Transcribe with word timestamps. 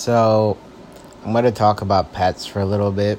So, 0.00 0.56
I'm 1.26 1.32
going 1.32 1.44
to 1.44 1.52
talk 1.52 1.82
about 1.82 2.14
pets 2.14 2.46
for 2.46 2.60
a 2.60 2.64
little 2.64 2.90
bit. 2.90 3.18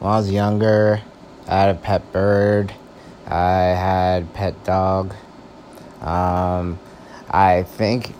When 0.00 0.10
I 0.10 0.16
was 0.16 0.28
younger, 0.28 1.00
I 1.46 1.60
had 1.60 1.76
a 1.76 1.78
pet 1.78 2.10
bird. 2.10 2.74
I 3.24 3.66
had 3.66 4.34
pet 4.34 4.64
dog. 4.64 5.14
Um, 6.00 6.80
I 7.30 7.62
think 7.62 8.12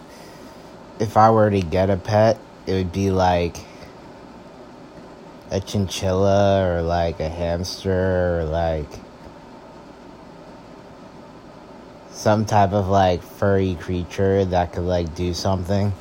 if 1.01 1.17
I 1.17 1.31
were 1.31 1.51
to 1.51 1.61
get 1.61 1.91
a 1.91 1.97
pet, 1.97 2.39
it 2.69 2.75
would 2.75 2.93
be 2.93 3.11
like 3.11 3.57
a 5.51 5.59
chinchilla 5.61 6.65
or 6.69 6.83
like 6.83 7.19
a 7.19 7.29
hamster 7.29 8.39
or 8.39 8.45
like 8.45 8.93
some 12.13 12.45
type 12.45 12.71
of 12.71 12.87
like 12.87 13.25
furry 13.25 13.75
creature 13.81 14.45
that 14.45 14.73
could 14.73 14.85
like 14.85 15.17
do 15.17 15.35
something. 15.35 15.93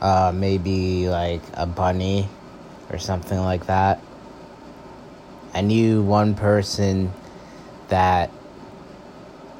Uh, 0.00 0.32
maybe 0.34 1.08
like 1.08 1.42
a 1.54 1.66
bunny 1.66 2.28
or 2.90 2.98
something 2.98 3.38
like 3.38 3.66
that. 3.66 4.00
I 5.52 5.60
knew 5.60 6.02
one 6.02 6.34
person 6.34 7.12
that 7.88 8.30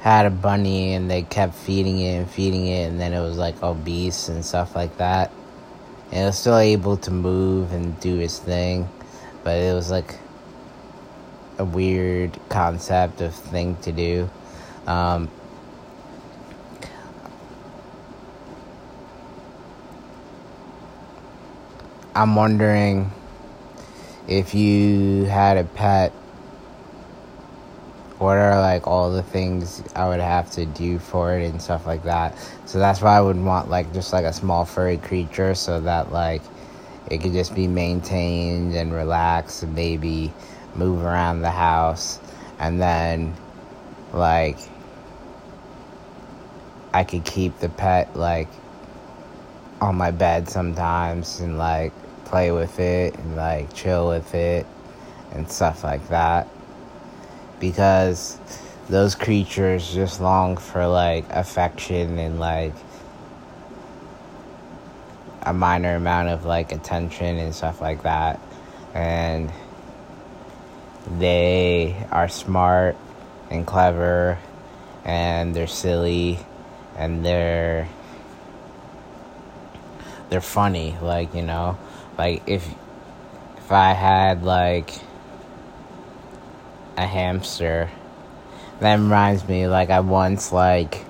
had 0.01 0.25
a 0.25 0.31
bunny 0.31 0.95
and 0.95 1.11
they 1.11 1.23
kept 1.23 1.55
feeding 1.55 2.01
it 2.01 2.17
and 2.17 2.31
feeding 2.31 2.67
it, 2.67 2.89
and 2.89 2.99
then 2.99 3.13
it 3.13 3.21
was 3.21 3.37
like 3.37 3.63
obese 3.63 4.29
and 4.29 4.45
stuff 4.45 4.75
like 4.75 4.97
that. 4.97 5.31
And 6.11 6.23
it 6.23 6.27
was 6.27 6.39
still 6.39 6.57
able 6.57 6.97
to 6.99 7.11
move 7.11 7.73
and 7.73 7.99
do 8.01 8.19
its 8.19 8.39
thing, 8.39 8.89
but 9.45 9.59
it 9.59 9.75
was 9.75 9.91
like 9.91 10.19
a 11.59 11.65
weird 11.65 12.39
concept 12.49 13.21
of 13.21 13.35
thing 13.35 13.77
to 13.83 13.93
do. 13.93 14.31
Um, 14.87 15.29
I'm 22.15 22.35
wondering 22.35 23.13
if 24.27 24.53
you 24.53 25.27
had 25.27 25.57
a 25.57 25.65
pet, 25.65 26.11
what 28.19 28.37
are 28.37 28.61
like 28.61 28.87
all 28.89 29.13
the 29.13 29.23
things 29.23 29.83
I 29.95 30.09
would 30.09 30.21
have 30.21 30.51
to 30.53 30.67
do 30.67 30.99
for 30.99 31.39
it 31.39 31.49
and 31.49 31.63
stuff 31.63 31.87
like 31.87 32.03
that. 32.05 32.37
So 32.67 32.81
that's 32.81 33.01
why 33.01 33.17
I 33.17 33.21
would 33.21 33.37
want 33.37 33.71
like 33.71 33.93
just 33.95 34.13
like 34.13 34.25
a 34.25 34.33
small 34.33 34.65
furry 34.65 34.97
creature 34.97 35.55
so 35.55 35.81
that 35.83 36.13
like 36.13 36.43
it 37.11 37.19
could 37.19 37.33
just 37.33 37.55
be 37.55 37.69
maintained 37.69 38.75
and 38.75 38.93
relaxed 38.93 39.63
and 39.63 39.75
maybe 39.75 40.33
move 40.75 41.05
around 41.05 41.43
the 41.43 41.51
house 41.51 42.21
and 42.59 42.81
then 42.81 43.35
like 44.13 44.59
I 46.93 47.05
could 47.05 47.25
keep 47.25 47.59
the 47.61 47.69
pet 47.69 48.17
like 48.17 48.49
on 49.81 49.97
my 49.97 50.11
bed 50.11 50.49
sometimes 50.49 51.41
and 51.41 51.59
like 51.59 51.93
play 52.25 52.53
with 52.53 52.79
it 52.79 53.15
and 53.17 53.37
like 53.37 53.73
chill 53.75 54.09
with 54.09 54.35
it 54.35 54.67
and 55.33 55.51
stuff 55.51 55.83
like 55.83 56.07
that. 56.09 56.49
Because 57.59 58.39
those 58.89 59.15
creatures 59.15 59.93
just 59.93 60.21
long 60.21 60.57
for 60.57 60.87
like 60.87 61.25
affection 61.31 62.19
and 62.19 62.41
like 62.41 62.75
a 65.43 65.53
minor 65.53 65.97
amount 65.97 66.29
of 66.29 66.45
like 66.45 66.73
attention 66.73 67.39
and 67.39 67.55
stuff 67.55 67.81
like 67.81 68.03
that. 68.03 68.41
And 68.95 69.51
they 71.19 72.07
are 72.11 72.29
smart 72.29 72.97
and 73.51 73.67
clever 73.67 74.39
and 75.05 75.55
they're 75.55 75.67
silly 75.67 76.39
and 76.97 77.25
they're 77.25 77.89
they're 80.31 80.41
funny 80.41 80.97
like 81.03 81.35
you 81.35 81.43
know? 81.43 81.79
Like 82.17 82.43
if 82.47 82.67
if 83.59 83.73
i 83.73 83.93
had 83.93 84.43
like 84.43 84.91
a 86.97 87.07
hamster 87.07 87.89
that 88.81 88.95
reminds 88.95 89.47
me 89.47 89.69
like 89.69 89.91
i 89.91 90.01
once 90.01 90.51
like 90.51 91.05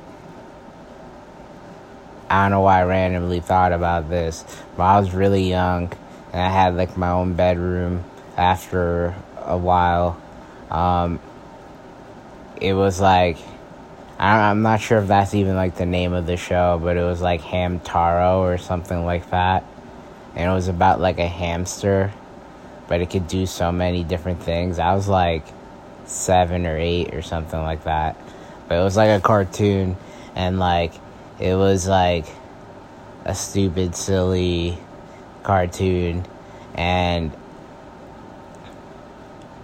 i 2.28 2.42
don't 2.42 2.50
know 2.50 2.60
why 2.60 2.80
i 2.80 2.84
randomly 2.84 3.40
thought 3.40 3.72
about 3.72 4.10
this 4.10 4.44
but 4.76 4.82
i 4.82 5.00
was 5.00 5.14
really 5.14 5.48
young 5.48 5.90
and 6.32 6.42
i 6.42 6.50
had 6.50 6.76
like 6.76 6.96
my 6.98 7.08
own 7.08 7.32
bedroom 7.32 8.04
after 8.36 9.14
a 9.36 9.56
while. 9.56 10.20
Um 10.70 11.20
it 12.60 12.74
was 12.74 13.00
like 13.00 13.38
I'm 14.20 14.60
not 14.60 14.82
sure 14.82 14.98
if 14.98 15.08
that's 15.08 15.32
even 15.34 15.56
like 15.56 15.76
the 15.76 15.86
name 15.86 16.12
of 16.12 16.26
the 16.26 16.36
show, 16.36 16.78
but 16.82 16.98
it 16.98 17.02
was 17.02 17.22
like 17.22 17.40
Hamtaro 17.40 18.40
or 18.40 18.58
something 18.58 19.06
like 19.06 19.30
that. 19.30 19.64
And 20.34 20.50
it 20.50 20.54
was 20.54 20.68
about 20.68 21.00
like 21.00 21.18
a 21.18 21.26
hamster, 21.26 22.12
but 22.86 23.00
it 23.00 23.08
could 23.08 23.28
do 23.28 23.46
so 23.46 23.72
many 23.72 24.04
different 24.04 24.42
things. 24.42 24.78
I 24.78 24.94
was 24.94 25.08
like 25.08 25.46
seven 26.04 26.66
or 26.66 26.76
eight 26.76 27.14
or 27.14 27.22
something 27.22 27.60
like 27.62 27.84
that. 27.84 28.14
But 28.68 28.80
it 28.80 28.82
was 28.82 28.94
like 28.94 29.08
a 29.08 29.22
cartoon, 29.22 29.96
and 30.34 30.58
like 30.58 30.92
it 31.38 31.54
was 31.54 31.88
like 31.88 32.26
a 33.24 33.34
stupid, 33.34 33.96
silly 33.96 34.76
cartoon. 35.42 36.26
And 36.74 37.34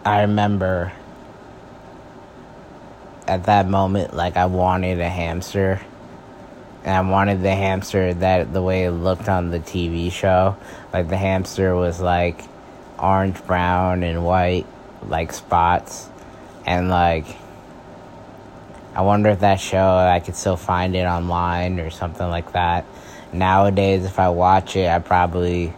I 0.02 0.22
remember 0.22 0.92
at 3.26 3.44
that 3.44 3.68
moment 3.68 4.14
like 4.14 4.36
I 4.36 4.46
wanted 4.46 5.00
a 5.00 5.08
hamster. 5.08 5.80
And 6.84 6.94
I 6.94 7.10
wanted 7.10 7.42
the 7.42 7.54
hamster 7.54 8.14
that 8.14 8.52
the 8.52 8.62
way 8.62 8.84
it 8.84 8.92
looked 8.92 9.28
on 9.28 9.50
the 9.50 9.58
TV 9.58 10.12
show. 10.12 10.56
Like 10.92 11.08
the 11.08 11.16
hamster 11.16 11.74
was 11.74 12.00
like 12.00 12.44
orange, 12.98 13.44
brown, 13.44 14.04
and 14.04 14.24
white, 14.24 14.66
like 15.02 15.32
spots. 15.32 16.08
And 16.64 16.88
like 16.88 17.26
I 18.94 19.02
wonder 19.02 19.30
if 19.30 19.40
that 19.40 19.60
show 19.60 19.96
I 19.96 20.20
could 20.20 20.36
still 20.36 20.56
find 20.56 20.94
it 20.94 21.04
online 21.04 21.80
or 21.80 21.90
something 21.90 22.28
like 22.28 22.52
that. 22.52 22.84
Nowadays 23.32 24.04
if 24.04 24.18
I 24.18 24.28
watch 24.28 24.76
it 24.76 24.88
I 24.88 25.00
probably 25.00 25.74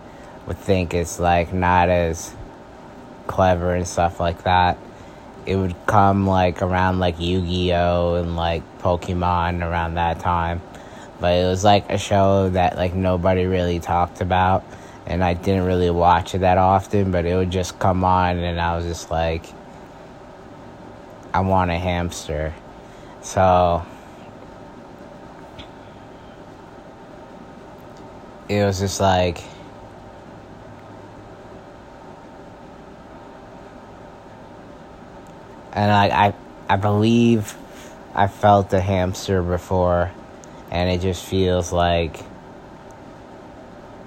would 0.47 0.59
think 0.59 0.93
it's 0.95 1.19
like 1.19 1.53
not 1.53 1.89
as 1.89 2.35
clever 3.27 3.75
and 3.75 3.87
stuff 3.87 4.21
like 4.21 4.45
that 4.45 4.79
it 5.49 5.57
would 5.57 5.75
come 5.87 6.27
like 6.27 6.61
around 6.61 6.99
like 6.99 7.19
Yu-Gi-Oh 7.19 8.17
and 8.17 8.37
like 8.37 8.63
Pokemon 8.81 9.67
around 9.67 9.95
that 9.95 10.21
time. 10.21 10.61
But 11.21 11.39
it 11.39 11.47
was 11.47 11.65
like 11.65 11.89
a 11.91 11.97
show 11.97 12.51
that 12.51 12.77
like 12.77 12.95
nobody 12.95 13.47
really 13.47 13.81
talked 13.81 14.21
about 14.21 14.63
and 15.07 15.25
I 15.25 15.33
didn't 15.33 15.65
really 15.65 15.89
watch 15.89 16.35
it 16.35 16.41
that 16.41 16.59
often, 16.59 17.11
but 17.11 17.25
it 17.25 17.35
would 17.35 17.51
just 17.51 17.79
come 17.79 18.05
on 18.05 18.37
and 18.37 18.61
I 18.61 18.77
was 18.77 18.85
just 18.85 19.11
like 19.11 19.47
I 21.33 21.41
want 21.41 21.71
a 21.71 21.79
hamster. 21.79 22.55
So 23.23 23.87
it 28.51 28.63
was 28.65 28.81
just 28.81 29.01
like 29.01 29.43
and 35.79 35.93
I, 35.93 36.27
I 36.27 36.35
I 36.69 36.77
believe 36.77 37.57
I 38.13 38.27
felt 38.27 38.73
a 38.73 38.81
hamster 38.81 39.43
before, 39.43 40.11
and 40.73 40.91
it 40.91 41.01
just 41.01 41.25
feels 41.25 41.73
like 41.73 42.19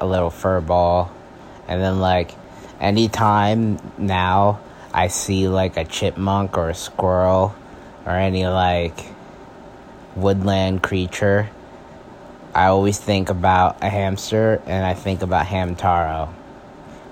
a 0.01 0.05
little 0.05 0.29
fur 0.29 0.59
ball, 0.59 1.09
and 1.69 1.81
then 1.81 2.01
like 2.01 2.35
anytime 2.81 3.79
now 3.97 4.59
I 4.93 5.07
see 5.07 5.47
like 5.47 5.77
a 5.77 5.85
chipmunk 5.85 6.57
or 6.57 6.71
a 6.71 6.75
squirrel 6.75 7.55
or 8.05 8.11
any 8.11 8.45
like 8.47 9.05
woodland 10.13 10.83
creature, 10.83 11.49
I 12.53 12.65
always 12.65 12.99
think 12.99 13.29
about 13.29 13.81
a 13.81 13.87
hamster 13.87 14.61
and 14.65 14.85
I 14.85 14.93
think 14.93 15.21
about 15.21 15.45
Hamtaro. 15.45 16.33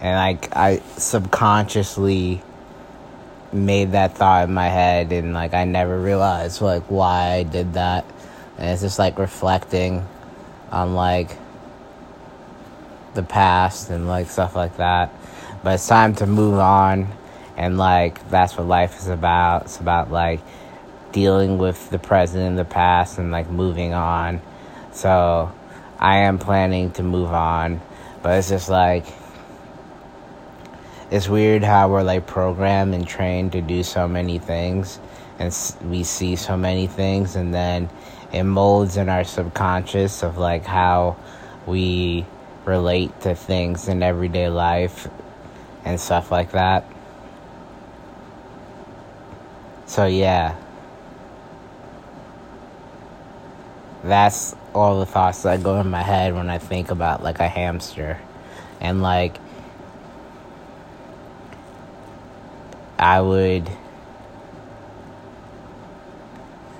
And 0.01 0.17
like 0.17 0.53
I 0.53 0.81
subconsciously 0.97 2.41
made 3.51 3.93
that 3.93 4.15
thought 4.15 4.47
in 4.47 4.53
my 4.53 4.67
head 4.67 5.11
and 5.11 5.33
like 5.33 5.53
I 5.53 5.65
never 5.65 5.99
realized 5.99 6.61
like 6.61 6.83
why 6.83 7.31
I 7.31 7.43
did 7.43 7.73
that. 7.73 8.05
And 8.57 8.69
it's 8.69 8.81
just 8.81 8.99
like 8.99 9.17
reflecting 9.17 10.05
on 10.71 10.93
like 10.93 11.37
the 13.13 13.23
past 13.23 13.89
and 13.89 14.07
like 14.07 14.29
stuff 14.29 14.55
like 14.55 14.77
that. 14.77 15.13
But 15.63 15.75
it's 15.75 15.87
time 15.87 16.15
to 16.15 16.27
move 16.27 16.59
on 16.59 17.07
and 17.57 17.77
like 17.77 18.29
that's 18.29 18.57
what 18.57 18.67
life 18.67 18.99
is 18.99 19.07
about. 19.07 19.63
It's 19.63 19.79
about 19.79 20.11
like 20.11 20.41
dealing 21.11 21.57
with 21.57 21.89
the 21.89 21.99
present 21.99 22.43
and 22.43 22.57
the 22.57 22.65
past 22.65 23.17
and 23.17 23.31
like 23.31 23.49
moving 23.49 23.93
on. 23.93 24.41
So 24.91 25.51
I 25.99 26.19
am 26.19 26.39
planning 26.39 26.91
to 26.91 27.03
move 27.03 27.31
on, 27.31 27.81
but 28.21 28.37
it's 28.37 28.49
just 28.49 28.69
like 28.69 29.05
it's 31.11 31.27
weird 31.27 31.63
how 31.63 31.89
we're 31.89 32.03
like 32.03 32.27
programmed 32.27 32.93
and 32.93 33.07
trained 33.07 33.51
to 33.53 33.61
do 33.61 33.83
so 33.83 34.07
many 34.07 34.39
things 34.39 34.99
and 35.39 35.55
we 35.85 36.03
see 36.03 36.35
so 36.35 36.55
many 36.55 36.87
things 36.87 37.35
and 37.35 37.53
then 37.53 37.89
it 38.31 38.43
molds 38.43 38.97
in 38.97 39.09
our 39.09 39.23
subconscious 39.23 40.23
of 40.23 40.37
like 40.37 40.65
how 40.65 41.15
we 41.65 42.25
relate 42.65 43.19
to 43.21 43.33
things 43.33 43.87
in 43.87 44.03
everyday 44.03 44.49
life 44.49 45.07
and 45.85 45.99
stuff 45.99 46.31
like 46.31 46.51
that. 46.51 46.85
So, 49.85 50.05
yeah. 50.05 50.55
That's 54.03 54.55
all 54.73 54.99
the 54.99 55.05
thoughts 55.05 55.41
that 55.43 55.63
go 55.63 55.79
in 55.79 55.89
my 55.89 56.03
head 56.03 56.35
when 56.35 56.49
I 56.49 56.59
think 56.59 56.91
about 56.91 57.23
like 57.23 57.39
a 57.39 57.47
hamster. 57.47 58.19
And 58.79 59.01
like, 59.01 59.37
I 62.99 63.21
would. 63.21 63.69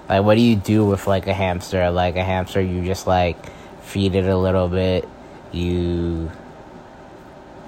Like, 0.10 0.24
what 0.24 0.36
do 0.36 0.42
you 0.42 0.58
do 0.58 0.86
with 0.86 1.08
like 1.08 1.28
a 1.28 1.34
hamster? 1.34 1.90
Like, 1.90 2.18
a 2.18 2.24
hamster, 2.24 2.62
you 2.62 2.84
just 2.84 3.08
like 3.08 3.38
feed 3.82 4.16
it 4.16 4.26
a 4.26 4.38
little 4.38 4.68
bit, 4.68 5.08
you 5.52 6.30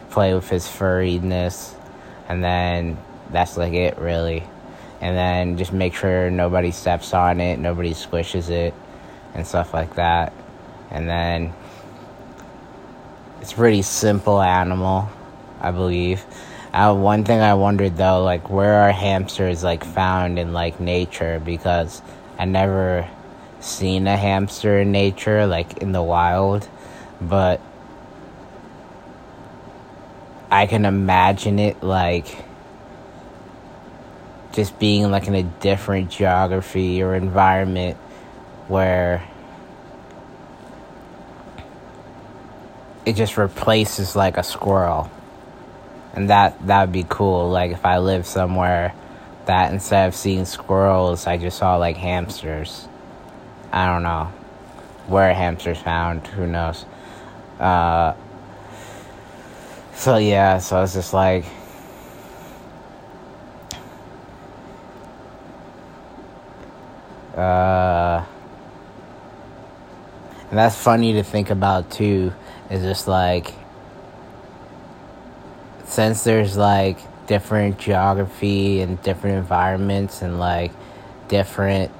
play 0.09 0.33
with 0.33 0.49
his 0.49 0.67
furriness, 0.67 1.73
and 2.27 2.43
then 2.43 2.97
that's 3.31 3.57
like 3.57 3.73
it, 3.73 3.97
really. 3.97 4.43
And 4.99 5.17
then 5.17 5.57
just 5.57 5.71
make 5.73 5.95
sure 5.95 6.29
nobody 6.29 6.71
steps 6.71 7.13
on 7.13 7.39
it, 7.39 7.57
nobody 7.57 7.93
squishes 7.93 8.49
it, 8.49 8.73
and 9.33 9.47
stuff 9.47 9.73
like 9.73 9.95
that. 9.95 10.33
And 10.91 11.07
then 11.09 11.53
it's 13.39 13.53
a 13.53 13.55
pretty 13.55 13.81
simple 13.81 14.41
animal, 14.41 15.09
I 15.59 15.71
believe. 15.71 16.23
Uh, 16.73 16.95
one 16.95 17.25
thing 17.25 17.41
I 17.41 17.53
wondered 17.55 17.97
though, 17.97 18.23
like 18.23 18.49
where 18.49 18.83
are 18.83 18.91
hamsters 18.93 19.61
like 19.61 19.83
found 19.83 20.39
in 20.39 20.53
like 20.53 20.79
nature? 20.79 21.41
Because 21.43 22.01
I 22.39 22.45
never 22.45 23.09
seen 23.59 24.07
a 24.07 24.15
hamster 24.15 24.79
in 24.79 24.91
nature, 24.93 25.45
like 25.47 25.79
in 25.79 25.91
the 25.91 26.01
wild, 26.01 26.69
but 27.19 27.59
I 30.49 30.65
can 30.65 30.85
imagine 30.85 31.59
it 31.59 31.83
like 31.83 32.45
just 34.53 34.79
being 34.79 35.11
like 35.11 35.27
in 35.27 35.35
a 35.35 35.43
different 35.43 36.09
geography 36.09 37.03
or 37.03 37.15
environment 37.15 37.97
where 38.69 39.27
it 43.05 43.17
just 43.17 43.35
replaces 43.35 44.15
like 44.15 44.37
a 44.37 44.43
squirrel 44.43 45.11
and 46.13 46.29
that 46.29 46.65
that 46.67 46.81
would 46.81 46.91
be 46.91 47.05
cool. 47.07 47.49
Like 47.49 47.71
if 47.71 47.85
I 47.85 47.99
lived 47.99 48.25
somewhere 48.25 48.93
that 49.45 49.71
instead 49.71 50.07
of 50.07 50.15
seeing 50.15 50.45
squirrels, 50.45 51.27
I 51.27 51.37
just 51.37 51.57
saw 51.57 51.77
like 51.77 51.97
hamsters. 51.97 52.87
I 53.71 53.85
don't 53.85 54.03
know 54.03 54.31
where 55.07 55.33
hamsters 55.33 55.79
found. 55.79 56.27
Who 56.27 56.47
knows? 56.47 56.85
Uh, 57.59 58.13
so 59.93 60.17
yeah, 60.17 60.57
so 60.59 60.81
it's 60.83 60.93
just 60.93 61.13
like. 61.13 61.45
Uh, 67.35 68.25
and 70.49 70.59
that's 70.59 70.75
funny 70.75 71.13
to 71.13 71.23
think 71.23 71.49
about 71.49 71.89
too. 71.89 72.33
Is 72.69 72.83
just 72.83 73.07
like 73.07 73.53
since 75.91 76.23
there's 76.23 76.55
like 76.55 76.97
different 77.27 77.77
geography 77.77 78.79
and 78.79 79.01
different 79.03 79.35
environments 79.35 80.21
and 80.21 80.39
like 80.39 80.71
different 81.27 81.91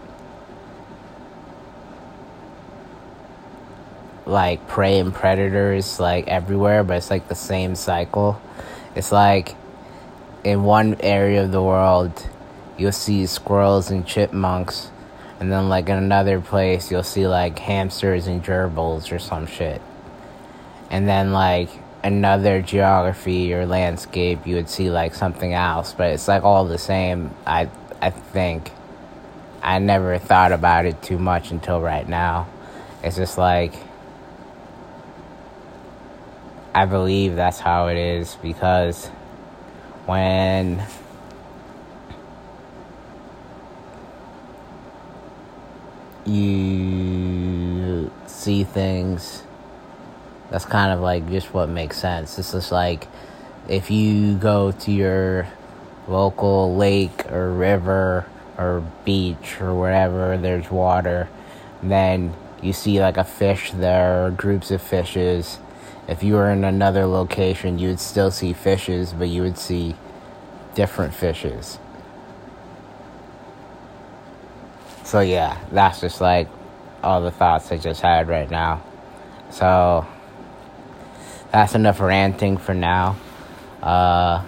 like 4.25 4.65
prey 4.65 4.97
and 4.97 5.13
predators 5.13 5.99
like 5.99 6.25
everywhere 6.29 6.85
but 6.85 6.95
it's 6.95 7.09
like 7.09 7.27
the 7.27 7.35
same 7.35 7.75
cycle. 7.75 8.41
It's 8.95 9.11
like 9.11 9.55
in 10.45 10.63
one 10.63 10.95
area 11.01 11.43
of 11.43 11.51
the 11.51 11.61
world 11.61 12.29
you'll 12.77 12.93
see 12.93 13.25
squirrels 13.25 13.91
and 13.91 14.07
chipmunks 14.07 14.89
and 15.41 15.51
then 15.51 15.67
like 15.67 15.89
in 15.89 15.97
another 15.97 16.39
place 16.39 16.89
you'll 16.91 17.03
see 17.03 17.27
like 17.27 17.59
hamsters 17.59 18.25
and 18.25 18.41
gerbils 18.41 19.11
or 19.11 19.19
some 19.19 19.47
shit. 19.47 19.81
And 20.89 21.09
then 21.09 21.33
like 21.33 21.69
another 22.03 22.61
geography 22.61 23.53
or 23.53 23.65
landscape, 23.65 24.45
you 24.47 24.55
would 24.55 24.69
see 24.69 24.89
like 24.89 25.13
something 25.13 25.53
else, 25.53 25.93
but 25.93 26.11
it's 26.11 26.27
like 26.27 26.43
all 26.43 26.65
the 26.65 26.77
same. 26.77 27.33
I 27.45 27.69
I 28.01 28.09
think 28.09 28.71
I 29.61 29.79
never 29.79 30.17
thought 30.17 30.51
about 30.51 30.85
it 30.85 31.01
too 31.01 31.19
much 31.19 31.51
until 31.51 31.79
right 31.79 32.07
now. 32.07 32.47
It's 33.03 33.15
just 33.15 33.37
like 33.37 33.73
I 36.73 36.85
believe 36.85 37.35
that's 37.35 37.59
how 37.59 37.87
it 37.87 37.97
is 37.97 38.35
because 38.41 39.07
when 40.05 40.81
you 46.25 48.11
see 48.25 48.63
things 48.63 49.43
that's 50.51 50.65
kind 50.65 50.91
of 50.91 50.99
like 50.99 51.27
just 51.29 51.53
what 51.53 51.69
makes 51.69 51.97
sense. 51.97 52.37
It's 52.37 52.51
just 52.51 52.71
like 52.71 53.07
if 53.67 53.89
you 53.89 54.35
go 54.35 54.71
to 54.71 54.91
your 54.91 55.47
local 56.07 56.75
lake 56.75 57.31
or 57.31 57.51
river 57.51 58.25
or 58.57 58.83
beach 59.05 59.59
or 59.61 59.73
wherever 59.73 60.37
there's 60.37 60.69
water, 60.69 61.29
then 61.81 62.33
you 62.61 62.73
see 62.73 62.99
like 63.01 63.17
a 63.17 63.23
fish 63.23 63.71
there 63.71 64.25
or 64.25 64.31
groups 64.31 64.71
of 64.71 64.81
fishes. 64.81 65.57
If 66.07 66.21
you 66.21 66.33
were 66.33 66.51
in 66.51 66.65
another 66.65 67.05
location, 67.05 67.79
you 67.79 67.89
would 67.89 67.99
still 67.99 68.29
see 68.29 68.51
fishes, 68.53 69.13
but 69.13 69.29
you 69.29 69.41
would 69.41 69.57
see 69.57 69.95
different 70.75 71.13
fishes. 71.13 71.79
So, 75.03 75.21
yeah, 75.21 75.57
that's 75.71 76.01
just 76.01 76.21
like 76.21 76.47
all 77.03 77.21
the 77.21 77.31
thoughts 77.31 77.71
I 77.71 77.77
just 77.77 78.01
had 78.01 78.27
right 78.27 78.49
now. 78.49 78.83
So, 79.49 80.05
that's 81.51 81.75
enough 81.75 81.99
ranting 81.99 82.57
for 82.57 82.73
now. 82.73 83.17
Uh, 83.83 84.43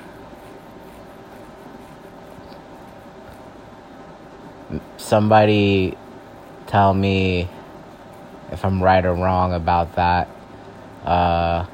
somebody 4.98 5.98
tell 6.68 6.94
me 6.94 7.50
if 8.52 8.64
I'm 8.64 8.82
right 8.82 9.06
or 9.06 9.14
wrong 9.14 9.54
about 9.54 9.96
that. 9.96 10.30
Uh, 11.04 11.66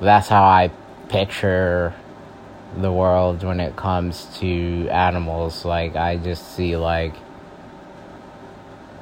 that's 0.00 0.28
how 0.28 0.42
I 0.42 0.70
picture 1.08 1.94
the 2.76 2.92
world 2.92 3.42
when 3.44 3.60
it 3.60 3.76
comes 3.76 4.26
to 4.40 4.88
animals. 4.90 5.64
Like, 5.64 5.96
I 5.96 6.16
just 6.16 6.54
see, 6.54 6.76
like, 6.76 7.14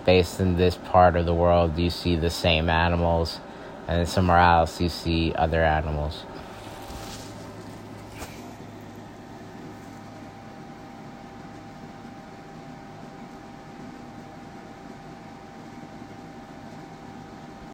based 0.05 0.39
in 0.39 0.57
this 0.57 0.77
part 0.77 1.17
of 1.17 1.27
the 1.27 1.35
world, 1.35 1.79
you 1.79 1.91
see 1.91 2.15
the 2.15 2.31
same 2.31 2.69
animals 2.69 3.41
and 3.89 4.09
somewhere 4.09 4.39
else 4.39 4.81
you 4.81 4.89
see 4.89 5.35
other 5.35 5.63
animals. 5.63 6.25